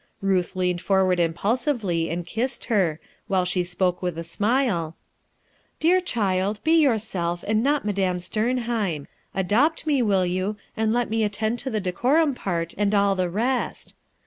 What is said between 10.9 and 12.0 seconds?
let me attend to the